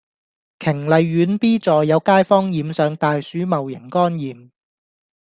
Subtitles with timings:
[0.57, 4.49] 瓊麗苑 B 座有街坊染上大鼠戊型肝炎